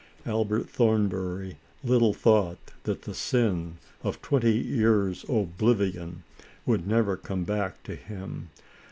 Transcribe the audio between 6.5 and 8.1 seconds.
would ever come back to